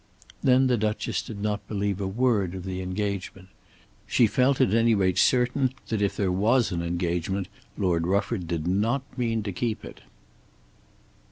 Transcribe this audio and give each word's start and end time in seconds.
Then 0.43 0.65
the 0.65 0.77
Duchess 0.79 1.21
did 1.21 1.39
not 1.43 1.67
believe 1.67 2.01
a 2.01 2.07
word 2.07 2.55
of 2.55 2.63
the 2.63 2.81
engagement. 2.81 3.49
She 4.07 4.25
felt 4.25 4.59
at 4.59 4.73
any 4.73 4.95
rate 4.95 5.19
certain 5.19 5.75
that 5.89 6.01
if 6.01 6.17
there 6.17 6.31
was 6.31 6.71
an 6.71 6.81
engagement, 6.81 7.47
Lord 7.77 8.07
Rufford 8.07 8.47
did 8.47 8.65
not 8.65 9.03
mean 9.15 9.43
to 9.43 9.51
keep 9.51 9.85
it. 9.85 10.01